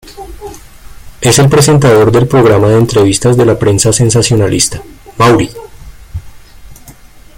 Es 1.21 1.37
el 1.37 1.47
presentador 1.47 2.11
del 2.11 2.27
programa 2.27 2.69
de 2.69 2.77
entrevistas 2.79 3.37
de 3.37 3.45
la 3.45 3.59
prensa 3.59 3.93
sensacionalista 3.93 4.81
"Maury". 5.17 5.51